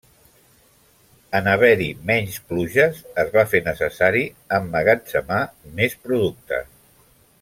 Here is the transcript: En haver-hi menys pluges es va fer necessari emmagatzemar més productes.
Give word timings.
En 1.39 1.49
haver-hi 1.51 1.89
menys 2.11 2.39
pluges 2.53 3.03
es 3.25 3.29
va 3.35 3.45
fer 3.51 3.61
necessari 3.67 4.25
emmagatzemar 4.59 5.43
més 5.83 5.99
productes. 6.09 6.73